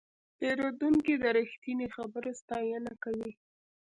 پیرودونکی 0.37 1.15
د 1.21 1.25
رښتیني 1.37 1.87
خبرو 1.95 2.31
ستاینه 2.41 2.93
کوي. 3.03 3.31